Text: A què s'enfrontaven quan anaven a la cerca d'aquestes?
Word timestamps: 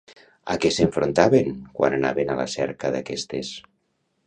A 0.53 0.53
què 0.63 0.71
s'enfrontaven 0.77 1.59
quan 1.79 1.97
anaven 1.99 2.33
a 2.33 2.39
la 2.41 2.49
cerca 2.57 2.93
d'aquestes? 2.99 3.55